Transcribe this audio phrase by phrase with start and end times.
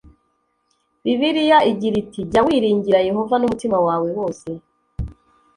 [1.03, 4.49] bibiliya igira iti jya wiringira yehova n umutima wawe wose